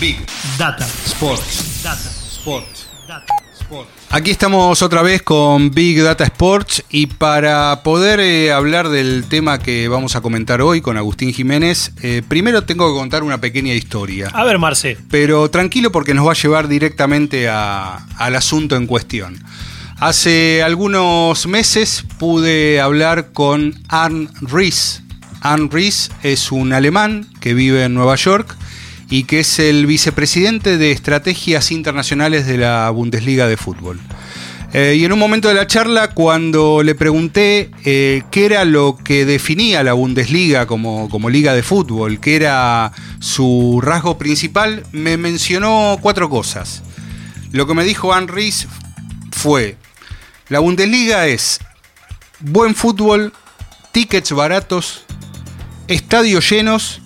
[0.00, 0.18] Big
[0.58, 0.86] Data.
[1.06, 1.82] Sports.
[1.82, 2.10] Data.
[2.30, 2.86] Sports.
[3.08, 3.24] Data.
[3.60, 3.90] Sports.
[4.10, 9.58] Aquí estamos otra vez con Big Data Sports y para poder eh, hablar del tema
[9.58, 13.74] que vamos a comentar hoy con Agustín Jiménez, eh, primero tengo que contar una pequeña
[13.74, 14.30] historia.
[14.32, 14.96] A ver, Marce.
[15.10, 19.42] Pero tranquilo porque nos va a llevar directamente a- al asunto en cuestión.
[19.98, 25.02] Hace algunos meses pude hablar con Arne Ries.
[25.40, 28.54] Arne Ries es un alemán que vive en Nueva York
[29.08, 34.00] y que es el vicepresidente de estrategias internacionales de la Bundesliga de fútbol.
[34.72, 38.98] Eh, y en un momento de la charla, cuando le pregunté eh, qué era lo
[39.02, 45.16] que definía la Bundesliga como, como liga de fútbol, qué era su rasgo principal, me
[45.16, 46.82] mencionó cuatro cosas.
[47.52, 48.66] Lo que me dijo Anne Ries
[49.30, 49.76] fue,
[50.48, 51.60] la Bundesliga es
[52.40, 53.32] buen fútbol,
[53.92, 55.04] tickets baratos,
[55.86, 57.00] estadios llenos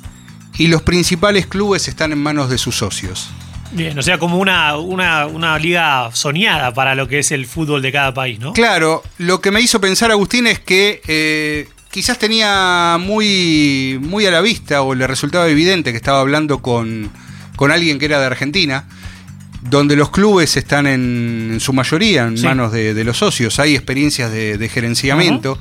[0.60, 3.28] y los principales clubes están en manos de sus socios.
[3.72, 7.82] Bien, o sea, como una, una, una liga soñada para lo que es el fútbol
[7.82, 8.52] de cada país, ¿no?
[8.52, 14.30] Claro, lo que me hizo pensar Agustín es que eh, quizás tenía muy, muy a
[14.32, 17.10] la vista o le resultaba evidente que estaba hablando con,
[17.56, 18.88] con alguien que era de Argentina,
[19.62, 22.44] donde los clubes están en, en su mayoría en Sí.
[22.44, 25.56] manos de, de los socios, hay experiencias de, de gerenciamiento,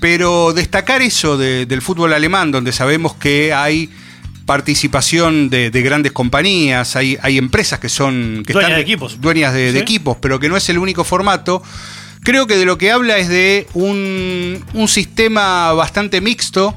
[0.00, 3.88] pero destacar eso de- del fútbol alemán, donde sabemos que hay
[4.50, 9.20] participación de, de grandes compañías, hay, hay empresas que son que Dueñas están de equipos.
[9.20, 11.62] dueñas de, equipos, pero que no es el único formato.
[12.24, 16.76] Creo que de lo que habla es de un, un sistema bastante mixto,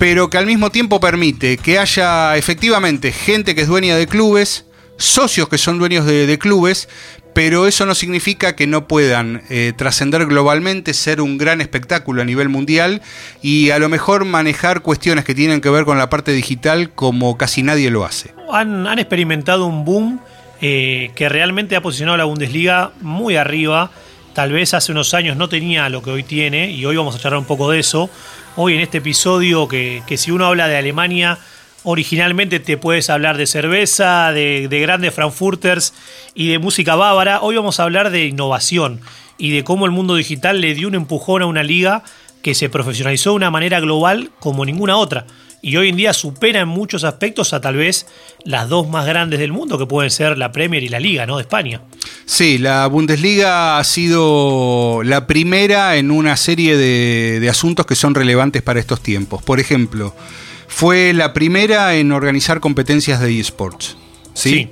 [0.00, 4.64] pero que al mismo tiempo permite que haya efectivamente gente que es dueña de clubes,
[4.96, 6.88] socios que son dueños de, de clubes,
[7.34, 12.24] pero eso no significa que no puedan eh, trascender globalmente, ser un gran espectáculo a
[12.24, 13.02] nivel mundial
[13.42, 17.36] y a lo mejor manejar cuestiones que tienen que ver con la parte digital como
[17.36, 18.34] casi nadie lo hace.
[18.52, 20.20] Han, experimentado un boom
[20.60, 23.90] eh, que realmente ha posicionado a la Bundesliga muy arriba.
[24.34, 27.18] Tal vez hace unos años no tenía lo que hoy tiene y hoy vamos a
[27.18, 28.10] charlar un poco de eso.
[28.56, 31.38] Hoy en este episodio que, que si uno habla de Alemania,
[31.82, 35.94] originalmente te puedes hablar de cerveza, de, de grandes frankfurters
[36.34, 37.40] y de música bávara.
[37.40, 39.00] Hoy vamos a hablar de innovación
[39.38, 42.02] y de cómo el mundo digital le dio un empujón a una liga
[42.42, 45.26] que se profesionalizó de una manera global como ninguna otra.
[45.62, 48.06] Y hoy en día supera en muchos aspectos a tal vez
[48.44, 51.36] las dos más grandes del mundo, que pueden ser la Premier y la Liga, ¿no?
[51.36, 51.82] De España.
[52.24, 58.62] Sí, la Bundesliga ha sido la primera en una serie de asuntos que son relevantes
[58.62, 59.42] para estos tiempos.
[59.42, 60.14] Por ejemplo,
[60.80, 63.98] fue la primera en organizar competencias de esports.
[64.32, 64.50] ¿sí?
[64.50, 64.70] Sí.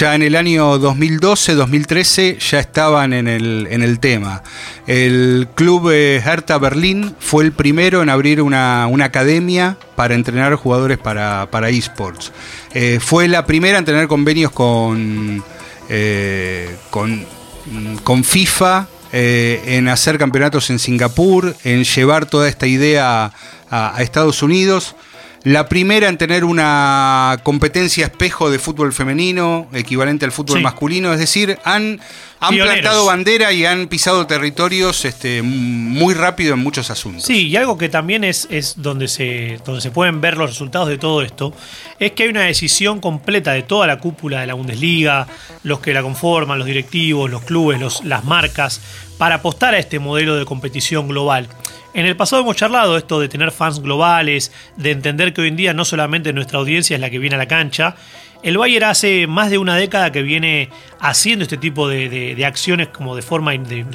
[0.00, 4.42] Ya en el año 2012-2013 ya estaban en el, en el tema.
[4.88, 10.56] El club eh, Hertha Berlín fue el primero en abrir una, una academia para entrenar
[10.56, 12.32] jugadores para, para esports.
[12.72, 15.40] Eh, fue la primera en tener convenios con,
[15.88, 17.24] eh, con,
[17.66, 23.32] mm, con FIFA, eh, en hacer campeonatos en Singapur, en llevar toda esta idea
[23.70, 24.96] a, a Estados Unidos.
[25.44, 30.62] La primera en tener una competencia espejo de fútbol femenino, equivalente al fútbol Sí.
[30.62, 31.12] masculino.
[31.12, 32.00] Es decir, han,
[32.40, 37.24] han plantado bandera y han pisado territorios este, muy rápido en muchos asuntos.
[37.24, 40.88] Sí, y algo que también es, es donde, se, donde se pueden ver los resultados
[40.88, 41.52] de todo esto,
[41.98, 45.26] es que hay una decisión completa de toda la cúpula de la Bundesliga,
[45.62, 48.80] los que la conforman, los directivos, los clubes, los, las marcas,
[49.24, 51.48] para apostar a este modelo de competición global.
[51.94, 55.56] En el pasado hemos charlado esto de tener fans globales, de entender que hoy en
[55.56, 57.96] día no solamente nuestra audiencia es la que viene a la cancha.
[58.42, 60.68] El Bayern hace más de una década que viene
[61.00, 63.52] haciendo este tipo de, acciones como de forma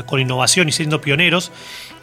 [0.08, 1.52] con innovación y siendo pioneros.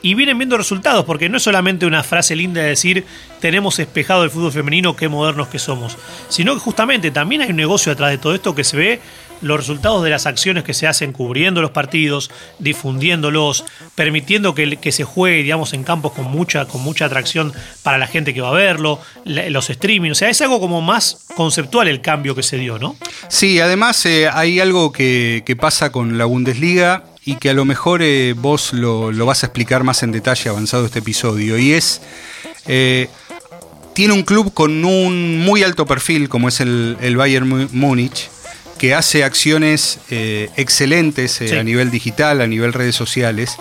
[0.03, 3.05] Y vienen viendo resultados, porque no es solamente una frase linda de decir
[3.41, 7.57] tenemos espejado el fútbol femenino, qué modernos que somos, sino que justamente también hay un
[7.57, 9.01] negocio detrás de todo esto que se ve
[9.43, 14.93] los resultados de las acciones que se hacen cubriendo los partidos, difundiéndolos, permitiendo que, que
[14.93, 17.53] se juegue, digamos, en campos con mucha, con mucha atracción
[17.83, 20.11] para la gente que va a verlo, los streaming.
[20.11, 22.97] O sea, es algo como más conceptual el cambio que se dio, ¿no?
[23.29, 27.65] Sí, además eh, hay algo que, que pasa con la Bundesliga y que a lo
[27.65, 31.73] mejor eh, vos lo, lo vas a explicar más en detalle avanzado este episodio, y
[31.73, 32.01] es,
[32.67, 33.09] eh,
[33.95, 38.31] tiene un club con un muy alto perfil, como es el, Bayern Múnich,
[38.79, 43.57] que hace acciones eh, excelentes eh, a nivel digital, a nivel redes sociales,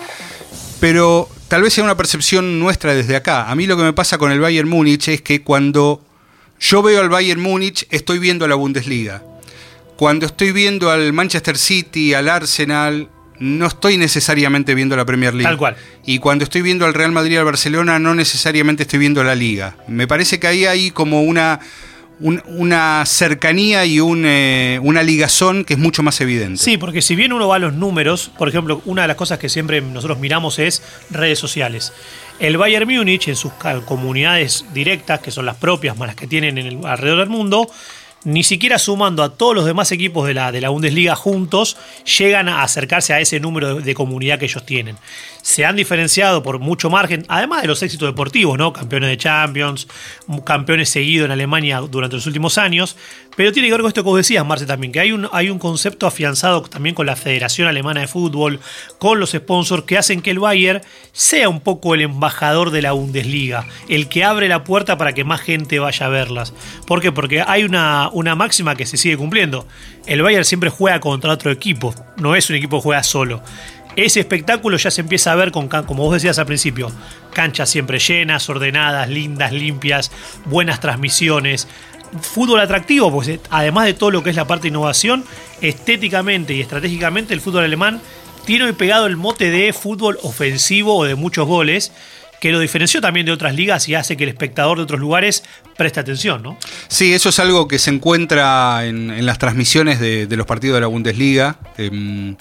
[0.80, 3.50] pero tal vez sea una percepción nuestra desde acá.
[3.50, 6.02] A mí lo que me pasa con el Bayern Múnich es que cuando
[6.60, 9.22] yo veo al Bayern Múnich, estoy viendo la Bundesliga.
[9.96, 13.08] Cuando estoy viendo al Manchester City, al Arsenal,
[13.38, 15.48] no estoy necesariamente viendo la Premier League.
[15.48, 15.76] Tal cual.
[16.04, 19.76] Y cuando estoy viendo al Real Madrid al Barcelona, no necesariamente estoy viendo la Liga.
[19.88, 21.60] Me parece que ahí hay como una,
[22.18, 26.62] una cercanía y un, eh, una ligazón que es mucho más evidente.
[26.62, 29.38] Sí, porque si bien uno va a los números, por ejemplo, una de las cosas
[29.38, 31.92] que siempre nosotros miramos es redes sociales.
[32.38, 33.52] El Bayern Múnich, en sus
[33.84, 37.70] comunidades directas, que son las propias más las que tienen en el, alrededor del mundo,
[38.24, 41.76] ni siquiera sumando a todos los demás equipos de la, de la Bundesliga juntos,
[42.18, 44.96] llegan a acercarse a ese número de, comunidad que ellos tienen.
[45.46, 48.72] Se han diferenciado por mucho margen, además de los éxitos deportivos, ¿no?
[48.72, 49.86] Campeones de Champions,
[50.44, 52.96] campeones seguidos en Alemania durante los últimos años,
[53.36, 55.48] pero tiene que ver con esto que vos decías, Marce, también, que hay un, hay
[55.48, 58.58] un concepto afianzado también con la Federación Alemana de Fútbol,
[58.98, 60.82] con los sponsors, que hacen que el Bayern
[61.12, 65.22] sea un poco el embajador de la Bundesliga, el que abre la puerta para que
[65.22, 66.54] más gente vaya a verlas.
[66.88, 67.12] ¿Por qué?
[67.12, 69.64] Porque hay una, una máxima que se sigue cumpliendo.
[70.06, 73.42] El Bayern siempre juega contra otro equipo, no es un equipo que juega solo.
[73.96, 76.92] Ese espectáculo ya se empieza a ver con, como vos decías al principio,
[77.32, 80.12] canchas siempre llenas, ordenadas, lindas, limpias,
[80.44, 81.66] buenas transmisiones,
[82.20, 85.24] fútbol atractivo, pues además de todo lo que es la parte de innovación,
[85.62, 88.00] estéticamente y estratégicamente el fútbol alemán
[88.44, 91.90] tiene hoy pegado el mote de fútbol ofensivo o de muchos goles
[92.40, 95.42] que lo diferenció también de otras ligas y hace que el espectador de otros lugares
[95.76, 96.58] preste atención, ¿no?
[96.88, 100.86] Sí, eso es algo que se encuentra en, las transmisiones de, los partidos de la
[100.86, 102.36] Bundesliga em,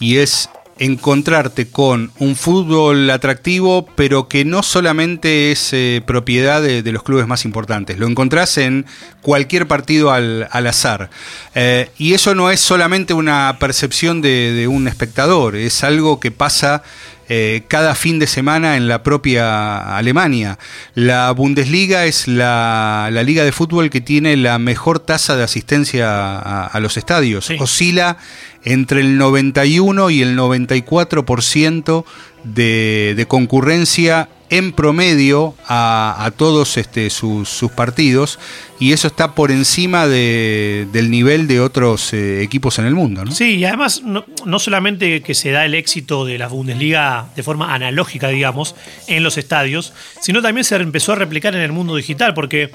[0.00, 0.48] y es
[0.84, 7.26] encontrarte con un fútbol atractivo, pero que no solamente es eh, propiedad de, los clubes
[7.26, 8.86] más importantes, lo encontrás en
[9.22, 11.10] cualquier partido al, azar.
[11.54, 16.82] Eh, y eso no es solamente una percepción de un espectador, es algo que pasa
[17.26, 20.58] eh, cada fin de semana en la propia Alemania.
[20.94, 26.80] La Bundesliga es la, liga de fútbol que tiene la mejor tasa de asistencia a,
[26.80, 27.50] los estadios.
[27.58, 28.18] Oscila
[28.64, 32.04] entre el 91 y el 94%
[32.44, 38.38] de, de concurrencia en promedio a, todos este, sus, partidos
[38.78, 43.24] y eso está por encima del nivel de otros eh, equipos en el mundo.
[43.24, 43.32] ¿no?
[43.32, 47.42] Sí, y además no, no, solamente que se da el éxito de la Bundesliga de
[47.42, 48.76] forma analógica, digamos,
[49.08, 52.70] en los estadios, sino también se empezó a replicar en el mundo digital, porque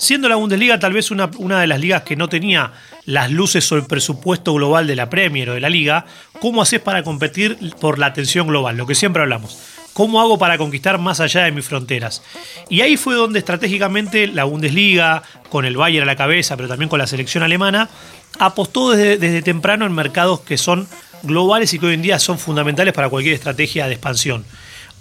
[0.00, 2.72] siendo la Bundesliga tal vez una, una de las ligas que no tenía
[3.04, 6.06] las luces sobre el presupuesto global de la Premier o de la liga,
[6.40, 8.76] ¿cómo haces para competir por la atención global?
[8.76, 9.58] Lo que siempre hablamos
[9.92, 12.22] ¿Cómo hago para conquistar más allá de mis fronteras?
[12.68, 16.88] Y ahí fue donde estratégicamente la Bundesliga, con el Bayern a la cabeza, pero también
[16.88, 17.88] con la selección alemana,
[18.38, 20.86] apostó desde, temprano en mercados que son
[21.22, 24.44] globales y que hoy en día son fundamentales para cualquier estrategia de expansión.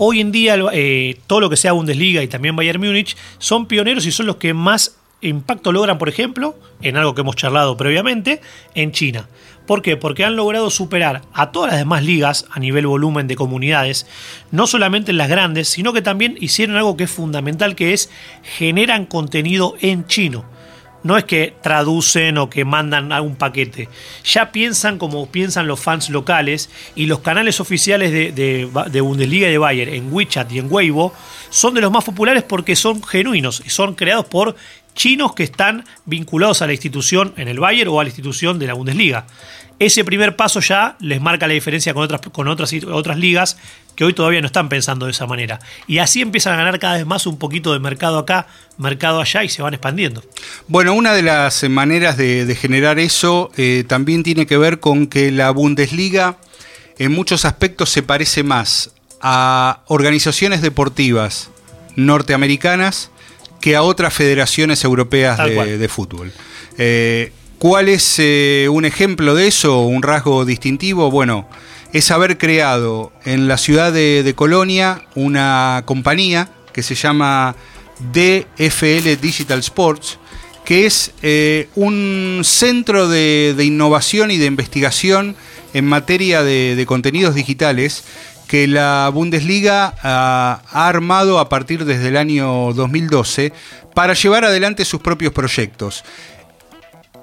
[0.02, 4.06] Hoy en día eh, todo lo que sea Bundesliga y también Bayern Múnich son pioneros
[4.06, 8.40] y son los que más impacto logran, por ejemplo, en algo que hemos charlado previamente,
[8.76, 9.28] en China.
[9.68, 9.98] ¿Por qué?
[9.98, 14.08] Porque han logrado superar a todas las demás ligas a nivel volumen de comunidades,
[14.52, 18.10] no solamente en las grandes, sino que también hicieron algo que es fundamental, que es
[18.58, 20.46] generan contenido en chino.
[21.04, 23.88] No es que traducen o que mandan algún paquete.
[24.24, 29.52] Ya piensan como piensan los fans locales y los canales oficiales de, de, Bundesliga y
[29.52, 31.14] de Bayern en WeChat y en Weibo
[31.50, 34.56] son de los más populares porque son genuinos y son creados por
[34.94, 38.68] chinos que están vinculados a la institución en el Bayern o a la institución de
[38.68, 39.26] la Bundesliga.
[39.80, 43.58] Ese primer paso ya les marca la diferencia con otras, con otras, otras ligas
[43.96, 45.60] que hoy todavía no están pensando de esa manera.
[45.88, 49.44] Y así empiezan a ganar cada vez más un poquito de mercado acá, mercado allá
[49.44, 50.24] y se van expandiendo.
[50.68, 55.32] Bueno, una de las maneras de, generar eso eh, también tiene que ver con que
[55.32, 56.38] la Bundesliga
[56.98, 61.50] en muchos aspectos se parece más a organizaciones deportivas
[61.96, 63.12] norteamericanas
[63.62, 66.32] que a otras federaciones europeas de, fútbol.
[66.78, 71.12] Eh, ¿Cuál es eh, un ejemplo de eso, un rasgo distintivo?
[71.12, 71.46] Bueno,
[71.92, 77.58] es haber creado en la ciudad de, Colonia una compañía que se llama
[78.14, 80.20] DFL Digital Sports,
[80.64, 85.36] que es eh, un centro de, innovación y de investigación
[85.74, 88.06] en materia de contenidos digitales
[88.48, 93.52] que la Bundesliga ha armado a partir desde el año 2012
[93.94, 96.06] para llevar adelante sus propios proyectos.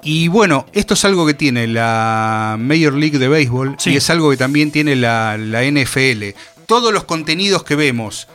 [0.03, 4.29] Y bueno, esto es algo que tiene la Major League de Béisbol y es algo
[4.29, 6.37] que también tiene la, la NFL.
[6.65, 8.27] Todos los contenidos que vemos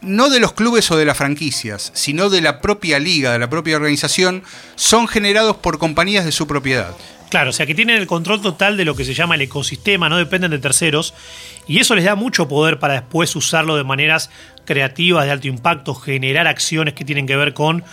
[0.00, 3.50] no de los clubes o de las franquicias, sino de la propia liga, de la
[3.50, 4.42] propia organización,
[4.74, 6.94] son generados por compañías de su propiedad.
[7.30, 10.08] Claro, o sea que tienen el control total de lo que se llama el ecosistema,
[10.08, 11.12] no dependen de terceros,
[11.66, 14.30] y eso les da mucho poder para después usarlo de maneras
[14.64, 17.84] creativas, de alto impacto, generar acciones que tienen que ver con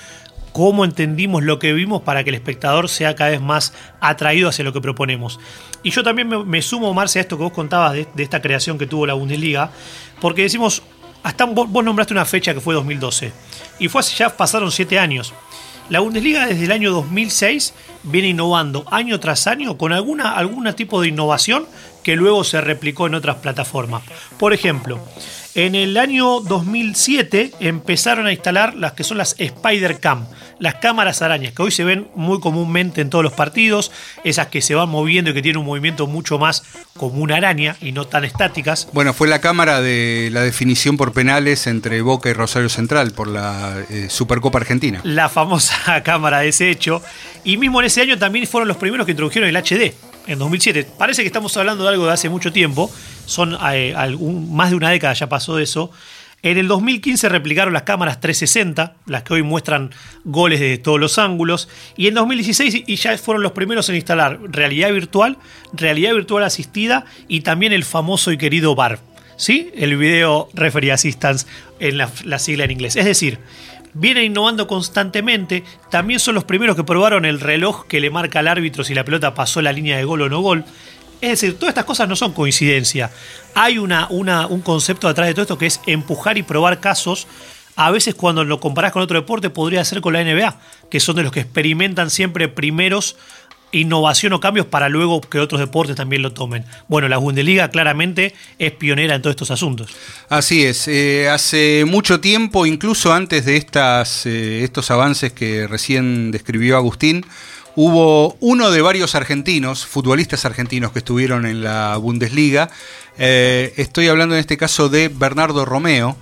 [0.54, 4.64] cómo entendimos lo que vimos para que el espectador sea cada vez más atraído hacia
[4.64, 5.40] lo que proponemos.
[5.82, 8.88] Y yo también me, sumo, Marce, a esto que vos contabas de, esta creación que
[8.88, 9.72] tuvo la Bundesliga,
[10.22, 10.84] porque decimos,
[11.24, 13.34] hasta vos, nombraste una fecha que fue 2012,
[13.80, 15.34] y fue hace ya pasaron siete años.
[15.90, 21.02] La Bundesliga desde el año 2006 viene innovando año tras año con alguna, algún tipo
[21.02, 21.66] de innovación
[22.04, 24.04] que luego se replicó en otras plataformas.
[24.38, 25.00] Por ejemplo,
[25.56, 30.26] en el año 2007 empezaron a instalar las que son las Spider Cam,
[30.58, 33.92] las cámaras arañas, que hoy se ven muy comúnmente en todos los partidos,
[34.24, 36.64] esas que se van moviendo y que tienen un movimiento mucho más
[36.98, 38.88] como una araña y no tan estáticas.
[38.94, 43.28] Bueno, fue la cámara de la definición por penales entre Boca y Rosario Central por
[43.28, 45.02] la eh, Supercopa Argentina.
[45.04, 47.04] La famosa cámara de ese hecho.
[47.44, 49.94] Y mismo en ese año también fueron los primeros que introdujeron el HD
[50.28, 50.88] en 2007.
[50.98, 52.92] Parece que estamos hablando de algo de hace mucho tiempo,
[53.26, 53.96] son eh,
[54.50, 55.92] más de una década ya pasó eso.
[56.42, 59.92] En el 2015 replicaron las cámaras 360, las que hoy muestran
[60.26, 64.40] goles de todos los ángulos, y en 2016 y ya fueron los primeros en instalar
[64.44, 65.38] realidad virtual,
[65.72, 69.00] realidad virtual asistida y también el famoso y querido VAR,
[69.38, 69.72] ¿sí?
[69.74, 71.48] El Video Referee Assistance
[71.80, 72.98] en la sigla en inglés.
[72.98, 73.40] Es decir,
[73.94, 75.64] vienen innovando constantemente.
[75.90, 79.04] También son los primeros que probaron el reloj que le marca al árbitro si la
[79.06, 80.66] pelota pasó la línea de gol o no gol.
[81.22, 83.10] Es decir, todas estas cosas no son coincidencia.
[83.56, 87.28] Hay una, una, un concepto detrás de todo esto que es empujar y probar casos.
[87.76, 90.60] A veces cuando lo comparás con otro deporte podría ser con la NBA,
[90.92, 93.16] que son de los que experimentan siempre primeros
[93.74, 96.64] innovación o cambios para luego que otros deportes también lo tomen.
[96.88, 99.92] Bueno, la Bundesliga claramente es pionera en todos estos asuntos.
[100.30, 106.32] Así es, eh, hace mucho tiempo, incluso antes de estas, eh, estos avances que recién
[106.32, 107.26] describió Agustín,
[107.76, 112.70] hubo uno de varios argentinos, futbolistas argentinos que estuvieron en la Bundesliga.
[113.18, 116.16] Eh, estoy hablando en este caso de Bernardo Romeo,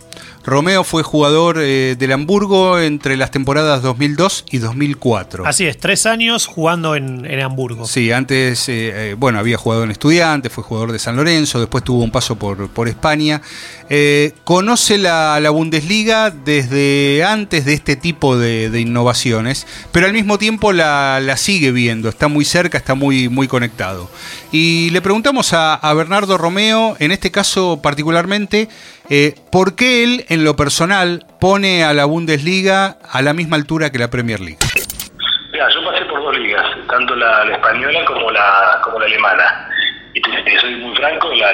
[0.44, 5.46] Romeo fue jugador eh, del Hamburgo entre las temporadas 2002 y 2004.
[5.46, 7.86] Así es, tres años jugando en, Hamburgo.
[7.86, 11.84] Sí, antes, eh, eh, bueno, había jugado en Estudiantes, fue jugador de San Lorenzo, después
[11.84, 13.42] tuvo un paso por, por España.
[14.44, 21.36] conoce la, Bundesliga desde antes de este tipo de, innovaciones, pero al mismo tiempo la,
[21.38, 24.10] sigue viendo, está muy cerca, está muy, muy conectado.
[24.52, 28.70] Y le preguntamos a, a Bernardo Romeo, en este caso particularmente,
[29.14, 33.92] eh, ¿Por qué él, en lo personal, pone a la Bundesliga a la misma altura
[33.92, 34.60] que la Premier League?
[35.52, 39.70] Mira, yo pasé por dos ligas, tanto la, española como la, como la alemana.
[40.60, 41.52] Soy muy franco, la,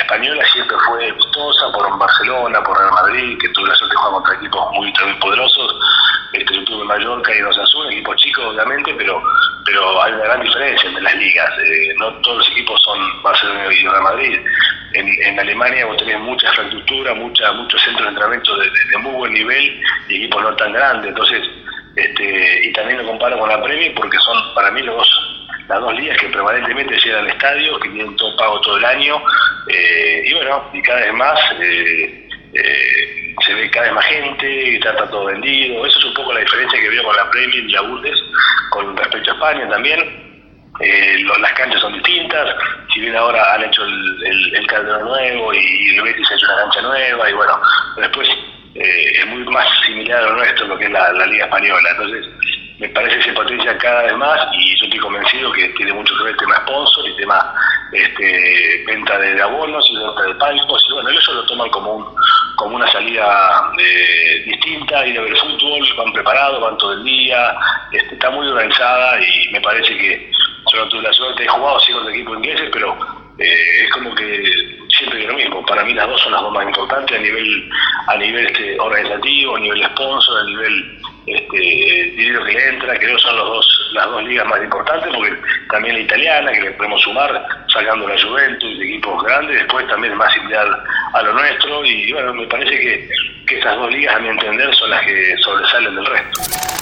[0.00, 4.12] española siempre fue vistosa por Barcelona, por Real Madrid, que tuve la suerte de jugar
[4.14, 5.76] contra equipos muy, muy poderosos.
[6.32, 9.22] Este, yo tuve Mallorca y Osasuna, equipos chicos obviamente, pero
[9.64, 11.50] pero hay una gran diferencia entre las ligas.
[11.64, 14.40] Eh, no todos los equipos son Barcelona y Real Madrid
[14.92, 19.80] en, Alemania vos tenés mucha infraestructura, mucha, muchos centros de entrenamiento de, muy buen nivel
[20.08, 21.10] y equipos no tan grandes.
[21.10, 21.42] Entonces,
[21.96, 25.06] este, y también lo comparo con la Premier porque son para mí los
[25.70, 29.22] las dos ligas que prevalentemente llegan al estadio, que tienen todo pago todo el año,
[29.68, 34.70] eh, y bueno, y cada vez más eh, eh, se ve cada vez más gente,
[34.70, 35.86] y está todo vendido.
[35.86, 38.18] Eso es un poco la diferencia que veo con la Premier y la Bundes
[38.70, 40.30] con respecto a España también
[40.80, 42.56] eh, las canchas son distintas,
[42.92, 46.62] si bien ahora han hecho el, el, Calderón nuevo y el Betis ha hecho una
[46.62, 47.60] cancha nueva y bueno,
[47.96, 48.28] después
[48.76, 52.26] eh, es muy más similar a lo nuestro lo que es la, Liga Española, entonces
[52.80, 56.16] me parece que se potencia cada vez más y yo estoy convencido que tiene mucho
[56.16, 57.54] que ver el tema sponsor y tema
[57.92, 60.82] este, venta de, abonos y venta de palcos.
[60.88, 62.06] Y bueno, ellos lo toman como un,
[62.56, 67.54] como una salida eh, distinta y de ver fútbol, van preparados, van todo el día,
[67.92, 70.30] este, está muy organizada y me parece que
[70.72, 72.96] yo no tuve la suerte, he jugado sí con equipos ingleses, pero
[73.38, 75.66] eh, es como que siempre es lo mismo.
[75.66, 77.70] Para mí las dos son las dos más importantes a nivel
[78.06, 81.56] a nivel este, organizativo, a nivel sponsor, a nivel este,
[82.16, 82.98] dinero que entra.
[82.98, 85.36] Creo que son los dos, las dos ligas más importantes, porque
[85.70, 90.14] también la italiana, que le podemos sumar, sacando la Juventus, de equipos grandes, después también
[90.16, 91.84] más similar a lo nuestro.
[91.84, 93.08] Y bueno, me parece que,
[93.46, 96.79] que estas dos ligas, a mi entender, son las que sobresalen del resto.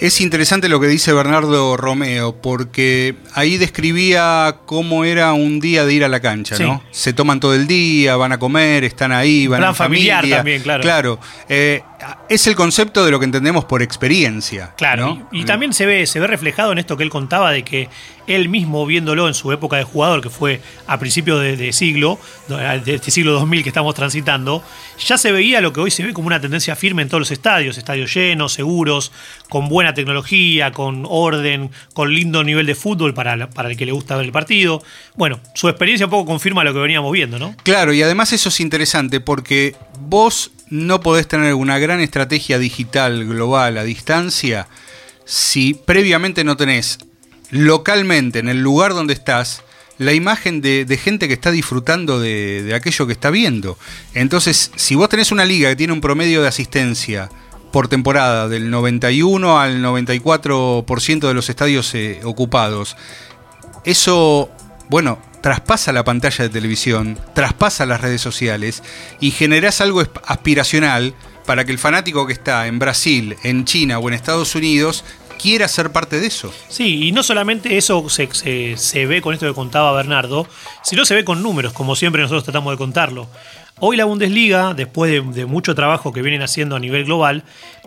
[0.00, 5.92] Es interesante lo que dice Bernardo Romeo, porque ahí describía cómo era un día de
[5.92, 6.82] ir a la cancha, ¿no?
[6.92, 10.82] Se toman todo el día, van a comer, están ahí, van a familiar también, claro.
[10.82, 11.20] Claro.
[11.48, 11.82] Eh,
[12.28, 14.72] es el concepto de lo que entendemos por experiencia.
[14.76, 15.28] Claro.
[15.32, 17.88] Y, también se ve, se ve reflejado en esto que él contaba de que
[18.28, 22.94] él mismo viéndolo en su época de jugador, que fue a principios de, siglo, de
[22.94, 24.62] este siglo 2000 que estamos transitando,
[24.98, 27.30] ya se veía lo que hoy se ve como una tendencia firme en todos los
[27.30, 29.10] estadios, estadios llenos, seguros,
[29.48, 33.92] con buena tecnología, con orden, con lindo nivel de fútbol para, para el que le
[33.92, 34.82] gusta ver el partido.
[35.16, 37.54] Bueno, su experiencia un poco confirma lo que veníamos viendo, ¿no?
[37.62, 43.24] Claro, y además eso es interesante porque vos no podés tener una gran estrategia digital
[43.24, 44.68] global a distancia
[45.24, 46.98] si previamente no tenés
[47.50, 49.62] localmente, en el lugar donde estás,
[49.98, 53.78] la imagen de, gente que está disfrutando de, aquello que está viendo.
[54.14, 57.28] Entonces, si vos tenés una liga que tiene un promedio de asistencia
[57.72, 62.96] por temporada del 91 al 94% de los estadios eh, ocupados,
[63.84, 64.50] eso,
[64.88, 68.82] bueno, traspasa la pantalla de televisión, traspasa las redes sociales
[69.20, 71.14] y generás algo aspiracional
[71.46, 75.04] para que el fanático que está en Brasil, en China o en Estados Unidos
[75.38, 76.52] quiera ser parte de eso.
[76.68, 78.28] Sí, y no solamente eso se,
[78.76, 80.46] se, ve con esto que contaba Bernardo,
[80.82, 83.28] sino se ve con números, como siempre nosotros tratamos de contarlo.
[83.80, 87.44] Hoy la Bundesliga, después de, mucho trabajo que vienen haciendo a nivel global,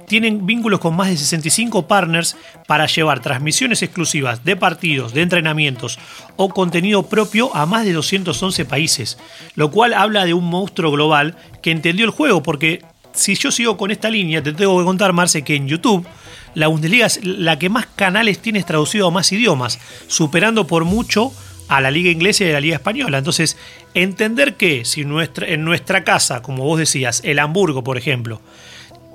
[0.07, 5.99] tienen vínculos con más de 65 partners para llevar transmisiones exclusivas de partidos, de entrenamientos
[6.37, 9.17] o contenido propio a más de 211 países,
[9.55, 13.75] lo cual habla de un monstruo global que entendió el juego, porque si yo sigo
[13.75, 16.07] con esta línea, te tengo que contar, Marce, que en YouTube
[16.53, 21.33] la Bundesliga es la que más canales tienes traducido a más idiomas, superando por mucho
[21.71, 23.17] a la liga inglesa y a la liga española.
[23.17, 23.57] Entonces,
[23.93, 28.41] entender que si en nuestra casa, como vos decías, el Hamburgo, por ejemplo,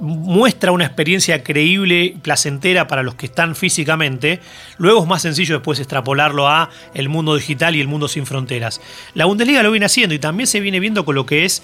[0.01, 4.41] muestra una experiencia creíble, placentera para los que están físicamente,
[4.79, 8.81] luego es más sencillo después extrapolarlo a el mundo digital y el mundo sin fronteras.
[9.13, 11.63] La Bundesliga lo viene haciendo y también se viene viendo con lo que es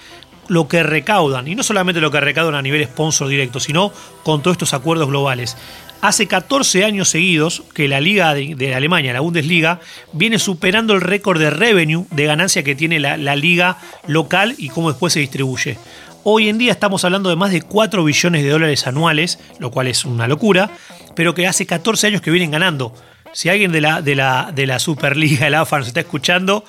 [0.48, 3.92] lo que recaudan, y no solamente lo que recaudan a nivel sponsor directo, sino
[4.24, 5.56] con todos estos acuerdos globales.
[6.02, 9.78] Hace 14 años seguidos que la Liga de, Alemania, la Bundesliga,
[10.12, 13.78] viene superando el récord de revenue, de ganancia que tiene la, la liga
[14.08, 15.78] local y cómo después se distribuye.
[16.24, 19.86] Hoy en día estamos hablando de más de 4 billones de dólares anuales, lo cual
[19.86, 20.70] es una locura,
[21.14, 22.92] pero que hace 14 años que vienen ganando.
[23.32, 26.64] Si alguien de la, de la, de la Superliga, el AFA, nos está escuchando,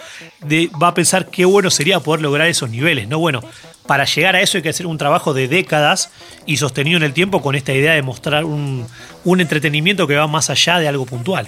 [0.81, 3.07] va a pensar qué bueno sería poder lograr esos niveles.
[3.07, 3.19] ¿no?
[3.19, 3.41] Bueno,
[3.85, 6.11] para llegar a eso hay que hacer un trabajo de décadas
[6.45, 8.88] y sostenido en el tiempo con esta idea de mostrar un,
[9.25, 11.47] un entretenimiento que va más allá de algo puntual.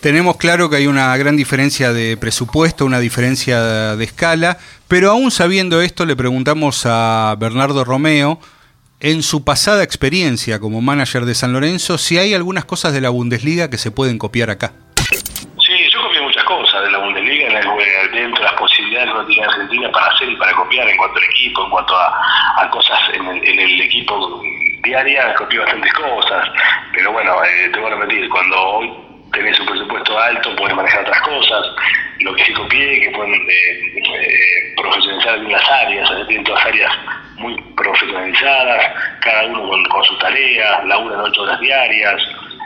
[0.00, 5.30] Tenemos claro que hay una gran diferencia de presupuesto, una diferencia de escala, pero aún
[5.30, 8.38] sabiendo esto le preguntamos a Bernardo Romeo,
[9.00, 13.10] en su pasada experiencia como manager de San Lorenzo, si hay algunas cosas de la
[13.10, 14.72] Bundesliga que se pueden copiar acá.
[14.96, 17.48] Sí, yo copié muchas cosas de la Bundesliga
[18.12, 21.24] dentro de las posibilidades que tiene Argentina para hacer y para copiar en cuanto al
[21.24, 24.42] equipo, en cuanto a, cosas en el, equipo
[24.82, 26.48] diaria, copié bastantes cosas,
[26.92, 28.92] pero bueno, eh, te voy a repetir, cuando hoy
[29.32, 31.66] tenés un presupuesto alto, puedes manejar otras cosas.
[32.20, 36.92] Lo que sí copié, que pueden eh, profesionalizar bien las áreas, tienen todas áreas
[37.36, 42.22] muy profesionalizadas, cada uno con, sus tareas, laburan ocho horas diarias,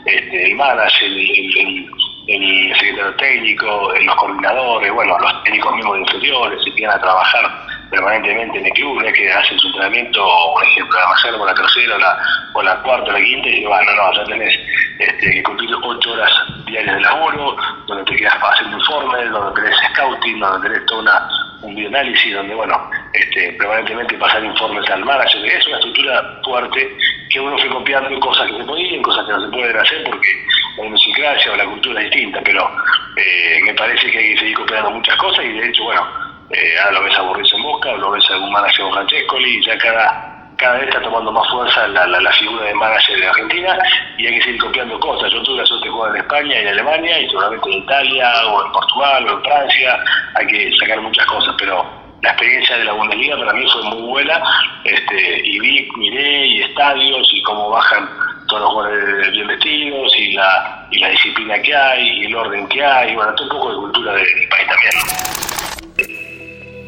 [0.06, 1.90] este, el manager, el,
[2.28, 7.69] el, secretario técnico, los coordinadores, bueno, los técnicos mismos de inferiores, se quedan a trabajar
[7.90, 10.24] permanentemente en el club, no es que hacen su entrenamiento,
[10.54, 12.18] por ejemplo, la reserva, la tercera, o la,
[12.54, 14.58] o la cuarta, o la quinta, y bueno, no, ya tenés
[14.98, 16.30] este, que cumplir ocho horas
[16.66, 21.28] diarias de laburo, donde te quedas haciendo informes, donde tenés scouting, donde tenés toda una,
[21.62, 25.44] un videoanálisis, donde, bueno, este, permanentemente pasar informes al manager.
[25.44, 26.96] Es una estructura fuerte
[27.30, 30.28] que uno fue copiando cosas que se podían, cosas que no se pueden hacer porque
[30.76, 32.68] la idiosincrasia o la cultura es distinta, pero
[33.16, 36.78] eh, me parece que hay que seguir copiando muchas cosas y de hecho, bueno, eh,
[36.78, 39.58] ahora lo ves a Borges en Mosca, o lo ves a algún manager con Francescoli,
[39.58, 43.26] y ya cada cada vez está tomando más fuerza la, la, figura de manager de
[43.26, 43.78] Argentina
[44.18, 45.32] y hay que seguir copiando cosas.
[45.32, 48.46] Yo tuve la suerte de jugar en España y en Alemania y seguramente en Italia
[48.46, 49.98] o en Portugal o en Francia.
[50.34, 51.82] Hay que sacar muchas cosas, pero
[52.22, 54.42] la experiencia de la Bundesliga para mí fue muy buena
[54.84, 58.08] este, y vi, miré y estadios y cómo bajan
[58.46, 62.68] todos los jugadores bien vestidos y la, y la disciplina que hay y el orden
[62.68, 65.49] que hay, bueno, todo un poco de cultura del país también.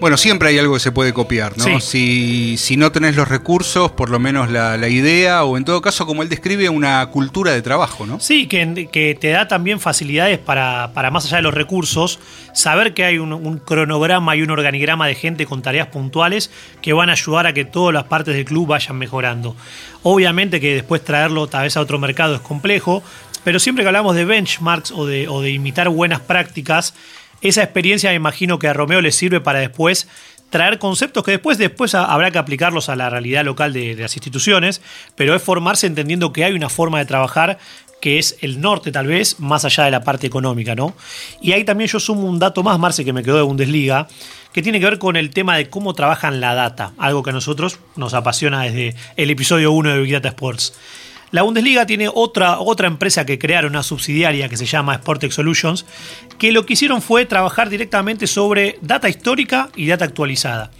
[0.02, 1.62] Bueno, siempre hay algo que se puede copiar, ¿no?
[1.62, 1.80] Sí.
[1.80, 5.80] Si, si no tenés los recursos, por lo menos la, la idea, o en todo
[5.80, 8.18] caso, como él describe, una cultura de trabajo, ¿no?
[8.18, 12.18] Sí, que, que te da también facilidades para, para, más allá de los recursos,
[12.52, 16.92] saber que hay un, un, cronograma y un organigrama de gente con tareas puntuales que
[16.92, 19.54] van a ayudar a que todas las partes del club vayan mejorando.
[20.02, 23.04] Obviamente que después traerlo tal vez a otro mercado es complejo,
[23.44, 26.92] pero siempre que hablamos de benchmarks o de, o de imitar buenas prácticas,
[27.42, 30.08] esa experiencia me imagino que a Romeo le sirve para después
[30.50, 34.82] traer conceptos que después, después habrá que aplicarlos a la realidad local de, las instituciones,
[35.16, 37.58] pero es formarse entendiendo que hay una forma de trabajar
[38.02, 40.94] que es el norte tal vez, más allá de la parte económica, ¿no?
[41.40, 44.08] Y ahí también yo sumo un dato más, Marce, que me quedó de Bundesliga,
[44.52, 47.32] que tiene que ver con el tema de cómo trabajan la data, algo que a
[47.32, 50.74] nosotros nos apasiona desde el episodio 1 de Big Data Sports.
[51.32, 55.86] La Bundesliga tiene otra, otra empresa que crearon, una subsidiaria que se llama Sportex Solutions,
[56.38, 60.70] que lo que hicieron fue trabajar directamente sobre data histórica y data actualizada.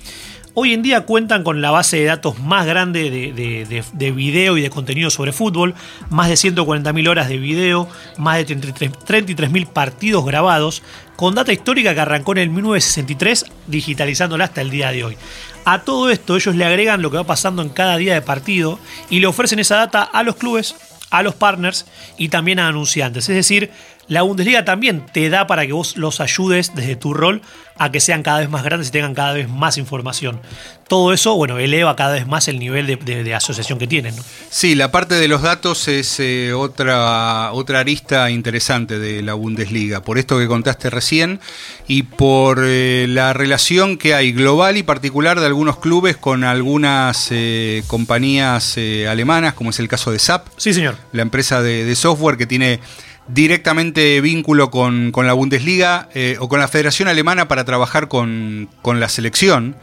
[0.53, 4.11] Hoy en día cuentan con la base de datos más grande de, de, de, de
[4.11, 5.75] video y de contenido sobre fútbol,
[6.11, 7.89] más de 140.000 horas de video,
[8.19, 10.83] más de 33.000 partidos grabados,
[11.23, 15.17] con data histórica que arrancó en el 1963, digitalizándola hasta el día de hoy.
[15.65, 18.81] A todo esto ellos le agregan lo que va pasando en cada día de partido
[19.09, 20.75] y le ofrecen esa data a los clubes,
[21.11, 21.87] a los partners
[22.19, 23.29] y también a anunciantes.
[23.29, 23.71] Es decir,
[24.13, 27.41] la Bundesliga también te da para que vos los ayudes desde tu rol
[27.79, 30.39] a que sean cada vez más grandes y tengan cada vez más información.
[30.87, 34.15] Todo eso, bueno, eleva cada vez más el nivel de, de, de asociación que tienen.
[34.15, 34.23] ¿no?
[34.51, 40.03] Sí, la parte de los datos es eh, otra, otra arista interesante de la Bundesliga,
[40.03, 41.41] por esto que contaste recién
[41.89, 47.29] y por eh, la relación que hay global y particular de algunos clubes con algunas
[47.31, 48.77] eh, compañías
[49.09, 50.49] alemanas, como es el caso de SAP.
[50.59, 50.97] Sí, señor.
[51.13, 52.81] La empresa de, de software que tiene
[53.29, 58.69] directamente vínculo con, con la Bundesliga eh, o con la Federación Alemana para trabajar con,
[58.83, 59.77] con la selección.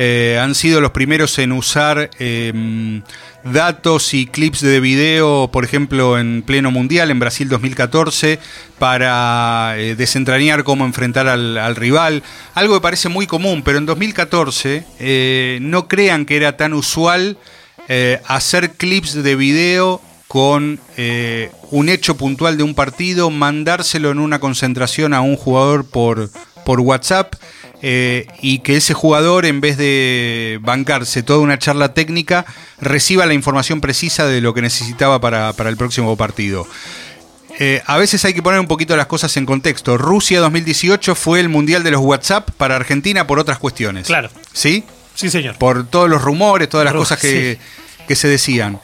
[0.00, 3.02] Eh, han sido los primeros en usar eh,
[3.42, 8.38] datos y clips de video, por ejemplo, en pleno mundial, en Brasil 2014,
[8.78, 12.22] para eh, desentrañar cómo enfrentar al, al, rival.
[12.54, 17.36] Algo que parece muy común, pero en 2014 eh, no crean que era tan usual
[18.26, 24.38] hacer clips de video con eh, un hecho puntual de un partido, mandárselo en una
[24.38, 26.30] concentración a un jugador por,
[26.66, 27.34] por WhatsApp
[27.80, 32.44] eh, y que ese jugador, en vez de bancarse toda una charla técnica,
[32.78, 36.66] reciba la información precisa de lo que necesitaba para, para el próximo partido.
[37.60, 39.96] Eh, a veces hay que poner un poquito las cosas en contexto.
[39.96, 44.06] Rusia 2018 fue el mundial de los WhatsApp para Argentina por otras cuestiones.
[44.06, 44.28] Claro.
[44.52, 44.84] ¿Sí?
[45.14, 45.56] Sí, señor.
[45.56, 48.04] Por todos los rumores, todas las cosas que, sí.
[48.06, 48.78] que se decían.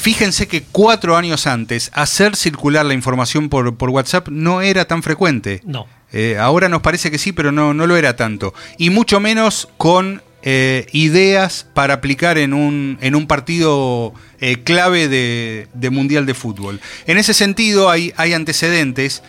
[0.00, 5.02] Fíjense que cuatro años antes, hacer circular la información por, por WhatsApp no era tan
[5.02, 5.60] frecuente.
[5.66, 5.86] No.
[6.10, 8.54] Eh, ahora nos parece que sí, pero no, no lo era tanto.
[8.78, 15.06] Y mucho menos con eh, ideas para aplicar en un, en un partido eh, clave
[15.08, 16.80] de, de, Mundial de Fútbol.
[17.06, 19.22] En ese sentido hay, hay antecedentes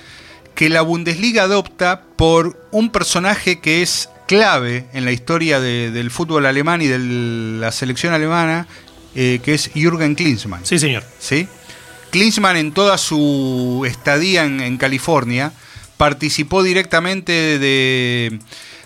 [0.55, 6.11] que la Bundesliga adopta por un personaje que es clave en la historia de, del
[6.11, 6.97] fútbol alemán y de
[7.59, 8.67] la selección alemana,
[9.15, 10.65] eh, que es Jürgen Klinsmann.
[10.65, 11.03] Sí, señor.
[11.19, 11.47] ¿Sí?
[12.11, 15.53] Klinsmann en toda su estadía en, en California
[15.97, 18.39] participó directamente de,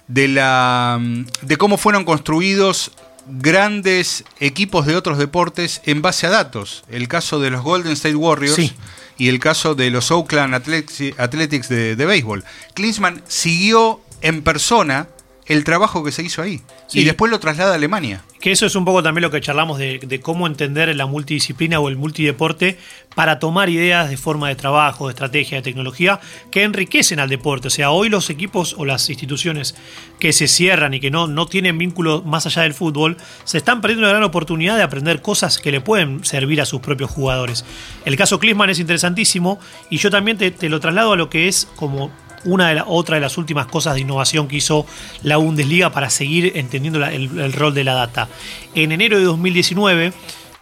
[0.08, 1.00] de, la,
[1.42, 2.92] de cómo fueron construidos
[3.28, 6.84] grandes equipos de otros deportes en base a datos.
[6.90, 8.74] El caso de los Golden State Warriors Sí.
[9.18, 12.44] y el caso de los Oakland Athletics, de, de béisbol.
[12.76, 15.08] Klinsmann siguió en persona
[15.48, 17.00] el trabajo que se hizo ahí Sí.
[17.02, 18.24] y después lo traslada a Alemania.
[18.42, 21.80] Que eso es un poco también lo que charlamos de, de cómo entender la multidisciplina
[21.80, 22.78] o el multideporte
[23.16, 26.20] para tomar ideas de forma de trabajo, de estrategia, de tecnología
[26.52, 27.70] que enriquecen al deporte.
[27.70, 29.76] O sea, hoy los equipos o las instituciones
[30.20, 33.82] que se cierran y que no, no tienen vínculo más allá del fútbol, se están
[33.82, 37.66] perdiendo una gran oportunidad de aprender cosas que le pueden servir a sus propios jugadores.
[38.06, 41.48] El caso Klinsmann es interesantísimo y yo también te, te lo traslado a lo que
[41.48, 42.12] es como
[42.46, 44.86] una de la, otra de las últimas cosas de innovación que hizo
[45.24, 48.30] la Bundesliga para seguir entendiendo el, rol de la data.
[48.74, 50.14] En enero de 2019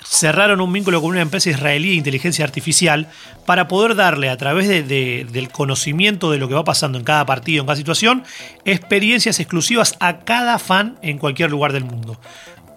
[0.06, 3.08] cerraron un vínculo con una empresa israelí de inteligencia artificial
[3.46, 4.84] para poder darle a través de,
[5.30, 8.24] del conocimiento de lo que va pasando en cada partido, en cada situación,
[8.66, 12.18] experiencias exclusivas a cada fan en cualquier lugar del mundo.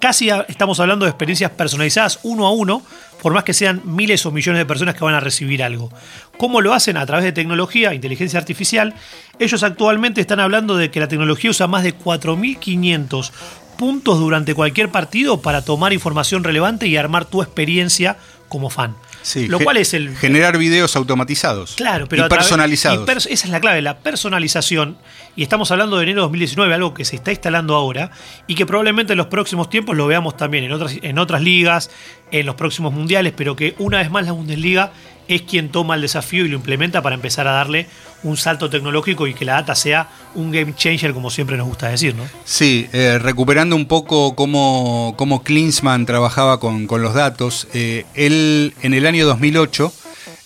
[0.01, 2.83] Casi estamos hablando de experiencias personalizadas uno a uno,
[3.23, 5.91] por más que sean miles o millones de personas que van a recibir algo.
[6.37, 6.97] ¿Cómo lo hacen?
[6.97, 8.95] A través de tecnología, inteligencia artificial.
[9.39, 13.31] Ellos actualmente están hablando de que la tecnología usa más de 4.500
[13.79, 18.17] puntos durante cualquier partido para tomar información relevante y armar tu experiencia
[18.49, 18.95] como fan.
[19.27, 21.75] Sí, lo cual es el Generar videos automatizados.
[21.75, 23.09] Claro, pero y personalizados.
[23.09, 24.99] y pers- esa es la clave, la personalización.
[25.35, 28.12] Y estamos hablando de enero de 2019, algo que se está instalando ahora
[28.47, 31.91] y que probablemente en los próximos tiempos lo veamos también en otras, en otras ligas,
[32.31, 34.93] en los próximos mundiales, pero que una vez más la Bundesliga
[35.29, 37.87] es quien toma el desafío y lo implementa para empezar a darle
[38.23, 41.89] un salto tecnológico y que la data sea un game changer, como siempre nos gusta
[41.89, 42.25] decir, ¿no?
[42.45, 48.75] Sí, eh, recuperando un poco cómo, cómo Klinsmann trabajaba con, con los datos, eh, él
[48.83, 49.93] en el año 2008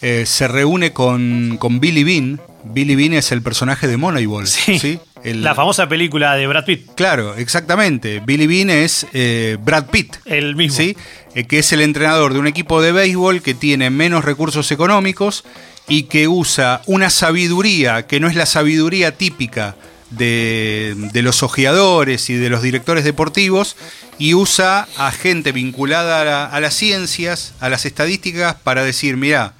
[0.02, 2.40] eh, se reúne con, con Billy Bean.
[2.64, 4.46] Billy Bean es el personaje de Moneyball.
[4.46, 4.98] Sí.
[5.24, 8.20] El- La famosa película de Brad Pitt, Claro, exactamente.
[8.24, 10.16] Billy Bean es eh, Brad Pitt.
[10.24, 10.76] el mismo.
[10.78, 10.96] ¿sí?
[11.34, 15.44] Eh, que es el entrenador de un equipo de béisbol que tiene menos recursos económicos
[15.88, 19.76] y que usa una sabiduría que no es la sabiduría típica
[20.10, 23.76] de, de los ojeadores y de los directores deportivos
[24.18, 29.16] y usa a gente vinculada a, la- a las ciencias, a las estadísticas, para decir,
[29.16, 29.54] mira,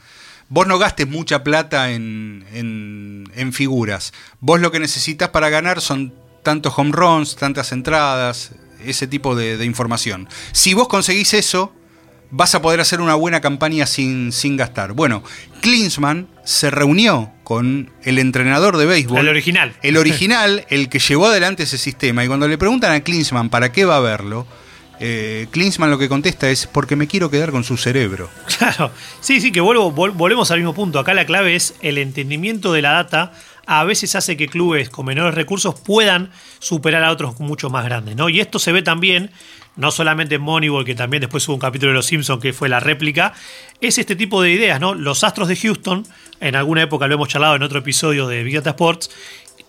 [0.51, 5.81] vos no gastes mucha plata en, en- en figuras, vos lo que necesitas para ganar
[5.81, 8.53] son tantos home runs, tantas entradas,
[8.85, 10.29] ese tipo de, de información.
[10.53, 11.73] Si vos conseguís eso,
[12.31, 14.93] vas a poder hacer una buena campaña sin, sin gastar.
[14.93, 15.23] Bueno,
[15.61, 19.19] Klinsmann se reunió con el entrenador de béisbol.
[19.21, 19.75] El original.
[19.83, 22.25] El original, el que llevó adelante ese sistema.
[22.25, 24.47] Y cuando le preguntan a Klinsmann para qué va a verlo,
[25.01, 28.29] eh, Klinsmann lo que contesta es porque me quiero quedar con su cerebro.
[28.59, 30.99] Claro, sí, sí, que vuelvo, vol- volvemos al mismo punto.
[30.99, 33.33] Acá la clave es el entendimiento de la data.
[33.67, 38.17] A veces hace que clubes con menores recursos puedan superar a otros mucho más grandes,
[38.17, 38.29] ¿no?
[38.29, 39.31] Y esto se ve también,
[39.77, 42.69] no solamente en Moneyball, que también después hubo un capítulo de Los Simpsons que fue
[42.69, 43.33] la réplica,
[43.81, 44.95] es este tipo de ideas, ¿no?
[44.95, 46.05] Los Astros de Houston,
[46.41, 49.11] en alguna época lo hemos charlado en otro episodio de Big Data Sports,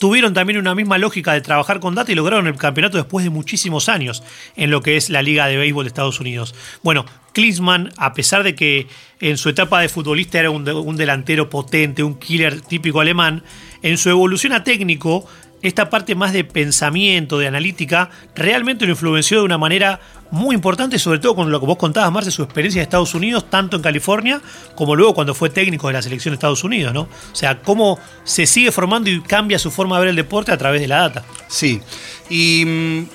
[0.02, 3.30] tuvieron también una misma lógica de trabajar con data y lograron el campeonato después de
[3.30, 4.24] muchísimos años
[4.56, 6.56] en lo que es la Liga de Béisbol de Estados Unidos.
[6.82, 8.88] Bueno, Klinsmann, a pesar de que
[9.20, 13.44] en su etapa de futbolista era un, un delantero potente, un killer típico alemán,
[13.84, 15.28] en su evolución a técnico,
[15.62, 20.00] esta parte más de pensamiento, de analítica, realmente lo influenció de una manera
[20.32, 23.50] muy importante, sobre todo con lo que vos contabas, Marce, su experiencia en Estados Unidos,
[23.50, 24.42] tanto en California
[24.76, 27.02] como luego cuando fue técnico de la selección de Estados Unidos, ¿no?
[27.02, 30.58] O sea, cómo se sigue formando y cambia su forma de ver el deporte a
[30.58, 31.24] través de la data.
[31.48, 31.82] Sí,
[32.30, 33.10] y mm,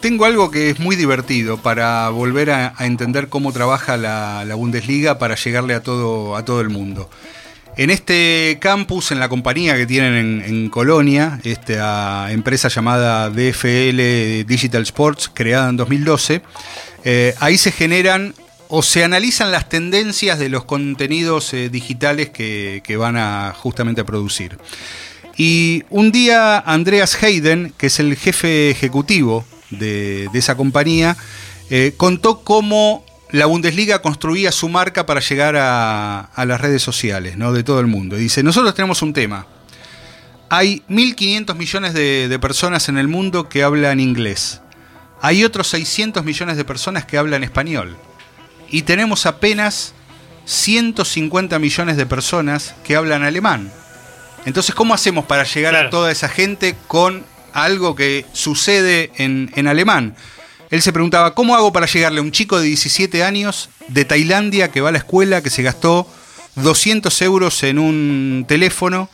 [0.00, 4.54] tengo algo que es muy divertido para volver a, a entender cómo trabaja la, la
[4.54, 7.08] Bundesliga para llegarle a todo, a todo el mundo.
[7.76, 14.82] En este campus, en la compañía que tienen en, Colonia, esta empresa llamada DFL Digital
[14.82, 16.42] Sports, creada en 2012,
[17.04, 18.34] eh, ahí se generan
[18.68, 24.58] o se analizan las tendencias de los contenidos eh, digitales que, van a justamente producir.
[25.36, 31.16] Y un día Andreas Hayden, que es el jefe ejecutivo de, de esa compañía,
[31.70, 33.02] eh, contó cómo
[33.32, 37.52] la Bundesliga construía su marca para llegar a, a las redes sociales ¿no?
[37.52, 38.16] de todo el mundo.
[38.18, 39.46] Y dice, nosotros tenemos un tema.
[40.50, 44.60] Hay 1.500 millones de, de personas en el mundo que hablan inglés.
[45.22, 47.96] Hay otros 600 millones de personas que hablan español.
[48.68, 49.94] Y tenemos apenas
[50.44, 53.72] 150 millones de personas que hablan alemán.
[54.44, 55.88] Entonces, ¿cómo hacemos para llegar Claro.
[55.88, 60.16] a toda esa gente con algo que sucede en, en alemán?
[60.72, 64.70] Él se preguntaba, ¿cómo hago para llegarle a un chico de 17 años de Tailandia
[64.70, 66.10] que va a la escuela, que se gastó
[66.54, 69.10] 200 euros en un teléfono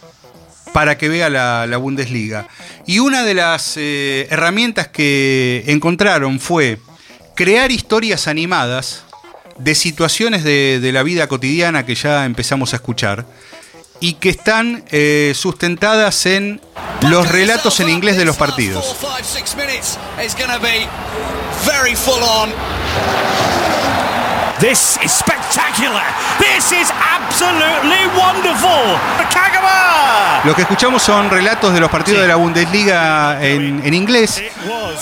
[0.73, 2.47] para que vea la, Bundesliga?
[2.87, 6.79] Y una de las eh, herramientas que encontraron fue
[7.35, 9.03] crear historias animadas
[9.59, 13.27] de situaciones de, de la vida cotidiana que ya empezamos a escuchar
[14.01, 16.61] y que están eh, sustentadas en
[17.03, 18.97] los relatos en inglés de los partidos.
[24.61, 26.03] This is spectacular.
[26.39, 28.99] This is absolutely wonderful.
[29.33, 30.43] Kagama!
[30.45, 34.43] Lo que escuchamos son relatos de los partidos de la Bundesliga en, en inglés,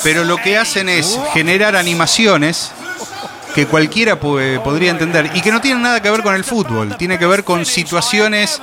[0.03, 2.73] pero lo que hacen es generar animaciones
[3.57, 7.19] que cualquiera podría entender y que no tienen nada que ver con el fútbol, tiene
[7.19, 8.61] que ver con situaciones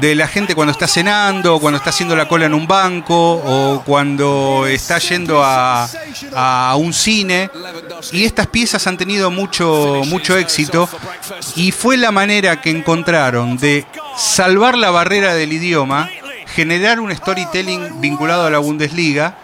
[0.00, 3.84] de la gente cuando está cenando, cuando está haciendo la cola en un banco o
[3.86, 5.88] cuando está yendo a,
[6.34, 7.50] a un cine
[8.10, 10.88] y estas piezas han tenido mucho, mucho éxito
[11.54, 16.10] y fue la manera que encontraron de salvar la barrera del idioma,
[16.46, 19.36] generar un storytelling vinculado a la Bundesliga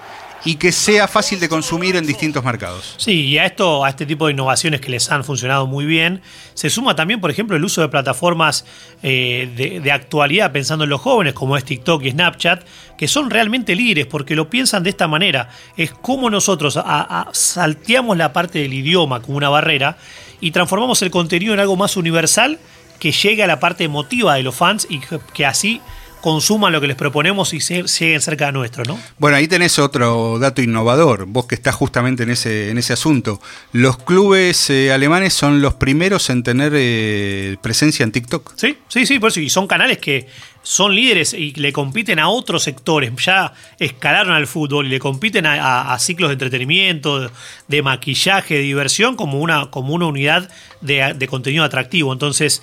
[0.44, 2.94] y que sea fácil de consumir en distintos mercados.
[2.96, 6.22] Sí, y a esto, a este tipo de innovaciones que les han funcionado muy bien,
[6.54, 8.64] se suma también, por ejemplo, el uso de plataformas
[9.02, 12.64] eh, de, actualidad, pensando en los jóvenes, como es TikTok y Snapchat,
[12.96, 15.48] que son realmente líderes, porque lo piensan de esta manera.
[15.76, 19.98] Es como nosotros a- salteamos la parte del idioma como una barrera
[20.40, 22.58] y transformamos el contenido en algo más universal
[23.00, 25.00] que llegue a la parte emotiva de los fans y
[25.34, 25.80] que así
[26.20, 28.98] consuman lo que les proponemos y se, lleguen cerca de nuestro, ¿no?
[29.18, 33.40] Bueno, ahí tenés otro dato innovador, vos que estás justamente en ese, en ese asunto.
[33.72, 38.52] Los clubes eh, alemanes son los primeros en tener eh, presencia en TikTok.
[38.56, 39.40] Sí, sí, sí, por eso.
[39.40, 40.26] Y son canales que
[40.62, 43.12] son líderes y le compiten a otros sectores.
[43.24, 47.30] Ya escalaron al fútbol y le compiten a, a ciclos de entretenimiento, de,
[47.68, 50.50] de, maquillaje, de diversión, como una, como una unidad
[50.80, 52.12] de, de contenido atractivo.
[52.12, 52.62] Entonces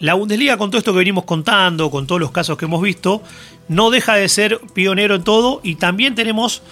[0.00, 3.22] la Bundesliga, con todo esto que venimos contando, con todos los casos que hemos visto,
[3.68, 6.62] no deja de ser pionero en todo y también tenemos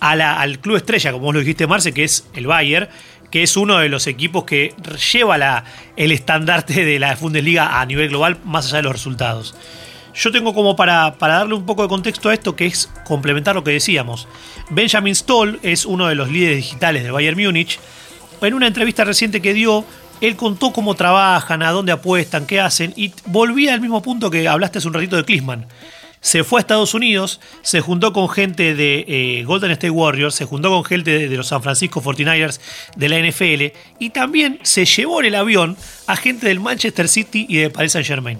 [0.00, 2.88] al club estrella, como vos lo dijiste, Marce, que es el Bayern,
[3.30, 4.74] que es uno de los equipos que
[5.12, 5.64] lleva
[5.96, 9.54] el estandarte de la Bundesliga a nivel global, más allá de los resultados.
[10.14, 13.54] Yo tengo como para, para darle un poco de contexto a esto, que es complementar
[13.54, 14.28] lo que decíamos.
[14.70, 17.78] Benjamin Stoll es uno de los líderes digitales de Bayern Múnich.
[18.42, 19.84] En una entrevista reciente que dio,
[20.22, 24.48] él contó cómo trabajan, a dónde apuestan, qué hacen, y volvía al mismo punto que
[24.48, 25.66] hablaste hace un ratito de Klinsmann.
[26.20, 30.44] Se fue a Estados Unidos, se juntó con gente de eh, Golden State Warriors, se
[30.44, 32.60] juntó con gente de, los San Francisco 49ers
[32.94, 37.44] de la NFL y también se llevó en el avión a gente del Manchester City
[37.48, 38.38] y de Paris Saint Germain.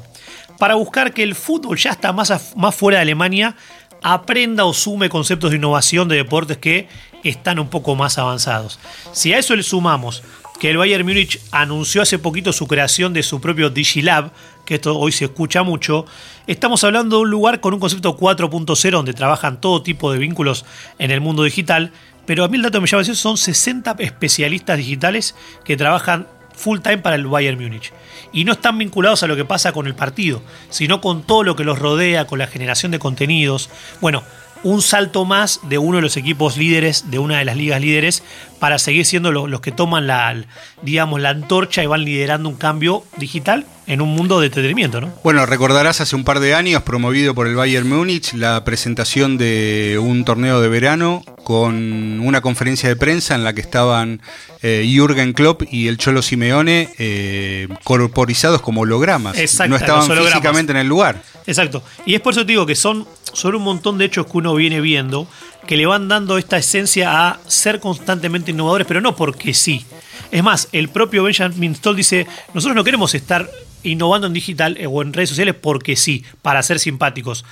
[0.60, 3.56] Para buscar que el fútbol ya está más, más fuera de Alemania,
[4.04, 6.86] aprenda o sume conceptos de innovación de deportes que
[7.24, 8.78] están un poco más avanzados.
[9.12, 10.22] Si a eso le sumamos
[10.62, 14.30] que el Bayern Múnich anunció hace poquito su creación de su propio Digilab,
[14.64, 16.06] que esto hoy se escucha mucho,
[16.46, 20.64] estamos hablando de un lugar con un concepto 4.0 donde trabajan todo tipo de vínculos
[21.00, 21.90] en el mundo digital,
[22.26, 26.28] pero a mí el dato me llama la atención son 60 especialistas digitales que trabajan
[26.54, 27.92] full time para el Bayern Múnich.
[28.32, 31.56] Y no están vinculados a lo que pasa con el partido, sino con todo lo
[31.56, 33.68] que los rodea, con la generación de contenidos.
[34.00, 34.22] Bueno,
[34.62, 38.22] un salto más de uno de los equipos líderes de una de las ligas líderes
[38.58, 40.44] para seguir siendo los, los, que toman la,
[40.82, 45.12] digamos, la antorcha y van liderando un cambio digital en un mundo de entretenimiento, ¿no?
[45.24, 49.98] Bueno, recordarás hace un par de años, promovido por el Bayern Múnich, la presentación de
[50.00, 54.22] un torneo de verano con una conferencia de prensa en la que estaban
[54.62, 59.36] eh, Jürgen Klopp y el Cholo Simeone eh, corporizados como hologramas.
[59.36, 61.20] Exacto, no estaban físicamente en el lugar.
[61.46, 61.82] Exacto.
[62.06, 64.54] Y es por eso te digo que son, son un montón de hechos que uno
[64.54, 65.26] viene viendo
[65.66, 69.84] que le van dando esta esencia a ser constantemente innovadores, pero no porque sí.
[70.30, 73.48] Es más, el propio Benjamin Stoll dice, nosotros no queremos estar
[73.82, 77.44] innovando en digital o en redes sociales porque sí, para ser simpáticos.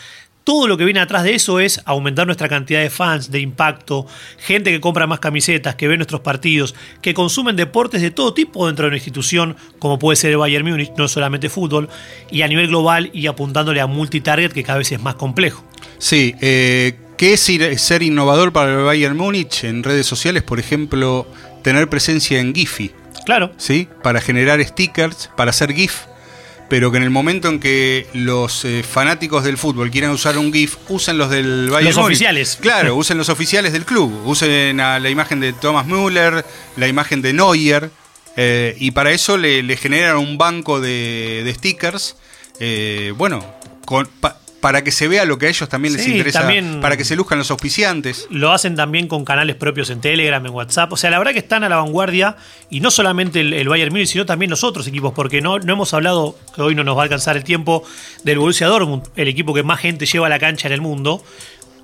[0.51, 4.05] Todo lo que viene atrás de eso es aumentar nuestra cantidad de fans, de impacto,
[4.37, 8.67] gente que compra más camisetas, que ve nuestros partidos, que consumen deportes de todo tipo
[8.67, 11.89] dentro de una institución, como puede ser el Bayern Múnich, no solamente fútbol,
[12.33, 15.65] y a nivel global y apuntándole a multitarget, que cada vez es más complejo.
[15.99, 20.43] Sí, eh, ¿qué es ir, ser innovador para el Bayern Múnich en redes sociales?
[20.43, 21.29] Por ejemplo,
[21.63, 22.91] tener presencia en Giphy.
[23.25, 23.53] Claro.
[23.57, 23.87] ¿Sí?
[24.03, 26.10] Para generar stickers, para hacer GIF
[26.71, 30.53] pero que en el momento en que los eh, fanáticos del fútbol quieran usar un
[30.53, 32.13] GIF, usen los del Bayern Los Múnich.
[32.13, 32.59] oficiales.
[32.61, 34.23] Claro, usen los oficiales del club.
[34.25, 36.45] Usen a la imagen de Thomas Müller,
[36.77, 37.91] la imagen de Neuer.
[38.37, 42.17] Eh, y para eso le, le, generan un banco de, de stickers.
[42.61, 43.45] Eh, bueno,
[43.85, 46.81] con, pa, para que se vea lo que a ellos también les Sí, interesa, también-
[46.81, 48.27] para que se luzcan los auspiciantes.
[48.31, 50.93] Lo hacen también con canales propios en Telegram, en WhatsApp.
[50.93, 52.37] O sea, la verdad que están a la vanguardia
[52.69, 55.73] y no solamente el, el Bayern Múnich, sino también los otros equipos, porque no, no
[55.73, 57.85] hemos hablado, que hoy no nos va a alcanzar el tiempo,
[58.23, 61.25] del Borussia Dortmund, el equipo que más gente lleva a la cancha en el mundo.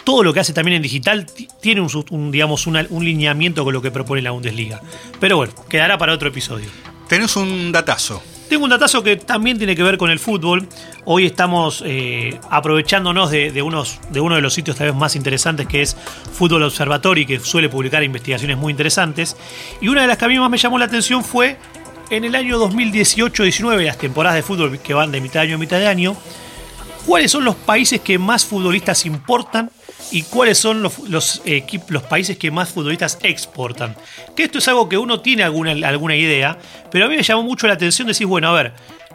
[0.05, 3.73] Todo lo que hace también en digital ti- tiene un, digamos, una- un lineamiento con
[3.73, 4.81] lo que propone la Bundesliga.
[5.19, 6.69] Pero bueno, quedará para otro episodio.
[7.09, 8.23] Tenés un datazo.
[8.49, 10.69] Tengo un datazo que también tiene que ver con el fútbol.
[11.05, 15.67] Hoy estamos eh, aprovechándonos de, unos, de uno de los sitios tal vez más interesantes
[15.67, 15.97] que es
[16.33, 19.37] Fútbol Observatory, que suele publicar investigaciones muy interesantes.
[19.81, 21.57] Y una de las que a mí más me llamó la atención fue
[22.11, 25.59] en el año 2018-19, las temporadas de fútbol que van de mitad de año a
[25.59, 26.17] mitad de año,
[27.07, 29.71] cuáles son los países que más futbolistas importan
[30.11, 31.40] y cuáles son los, los,
[32.09, 33.97] países que más futbolistas exportan.
[34.35, 36.59] Que esto es algo que uno tiene alguna, idea,
[36.90, 38.73] pero a mí me llamó mucho la atención decir, bueno, a ver,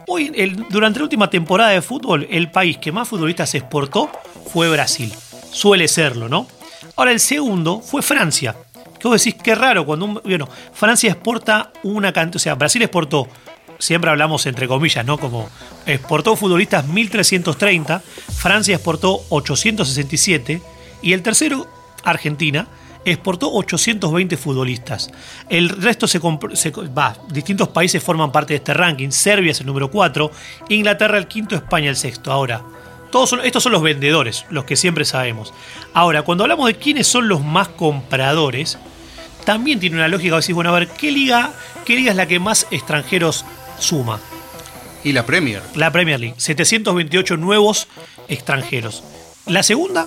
[0.08, 0.30] hoy
[0.70, 4.10] durante la última temporada de fútbol, el país que más futbolistas exportó
[4.52, 5.12] fue Brasil.
[5.50, 6.46] Suele serlo, ¿no?
[6.96, 8.56] Ahora el segundo fue Francia.
[8.98, 13.28] Que vos decís, qué raro, cuando bueno, Francia exporta una cantidad, o sea, Brasil exportó
[13.82, 15.18] siempre hablamos entre comillas, ¿no?
[15.18, 15.48] Como
[15.86, 18.00] exportó futbolistas 1330,
[18.36, 20.62] Francia exportó 867
[21.02, 21.66] y el tercero,
[22.04, 22.68] Argentina,
[23.04, 25.10] exportó 820 futbolistas.
[25.48, 26.20] El resto se,
[26.54, 26.72] se
[27.30, 29.10] distintos países forman parte de este ranking.
[29.10, 30.30] Serbia es el número 4,
[30.68, 32.30] Inglaterra el quinto, España el sexto.
[32.30, 32.62] Ahora,
[33.10, 35.52] todos son- estos son los vendedores, los que siempre sabemos.
[35.92, 38.78] Ahora, cuando hablamos de quiénes son los más compradores,
[39.44, 40.36] también tiene una lógica.
[40.36, 41.50] Decís, bueno, a ver, ¿qué liga,
[41.84, 43.44] qué liga es la que más extranjeros
[43.78, 44.20] suma?
[45.04, 45.62] Y la Premier.
[45.74, 46.36] La Premier League.
[46.38, 47.88] 728 nuevos
[48.28, 49.02] extranjeros.
[49.46, 50.06] La segunda,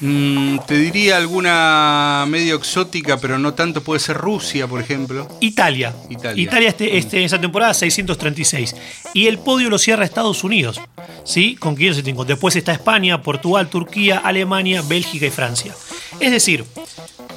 [0.00, 3.82] Mm, te diría alguna medio exótica, pero no tanto.
[3.82, 5.26] Puede ser Rusia, por ejemplo.
[5.40, 5.94] Italia.
[6.10, 6.42] Italia.
[6.42, 8.74] Italia este, este, esa temporada 636.
[9.14, 10.80] Y el podio lo cierra Estados Unidos,
[11.24, 11.56] ¿sí?
[11.56, 12.24] Con 575.
[12.24, 15.74] Después está España, Portugal, Turquía, Alemania, Bélgica y Francia.
[16.20, 16.64] Es decir,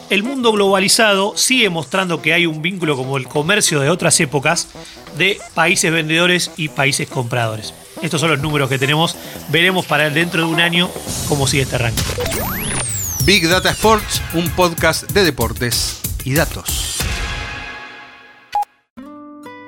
[0.10, 4.70] el mundo globalizado sigue mostrando que hay un vínculo como el comercio de otras épocas
[5.18, 7.74] de países vendedores y países compradores.
[8.01, 9.16] Estos son los números que tenemos.
[9.49, 10.89] Veremos para dentro de un año
[11.28, 12.03] cómo sigue este ranking.
[13.26, 16.97] Big Data Sports, un podcast de deportes y datos.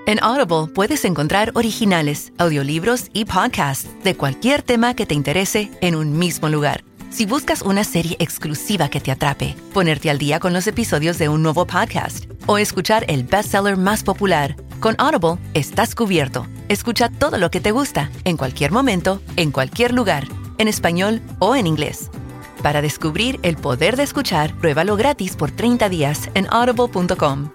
[0.07, 5.95] En Audible puedes encontrar originales, audiolibros y podcasts de cualquier tema que te interese en
[5.95, 6.83] un mismo lugar.
[7.11, 11.27] Si buscas una serie exclusiva que te atrape, ponerte al día con los episodios de
[11.27, 16.47] un nuevo podcast o escuchar el bestseller más popular, con Audible estás cubierto.
[16.69, 20.25] Escucha todo lo que te gusta, en cualquier momento, en cualquier lugar,
[20.57, 22.09] en español o en inglés.
[22.63, 27.49] Para descubrir el poder de escuchar, pruébalo gratis por 30 días en audible.com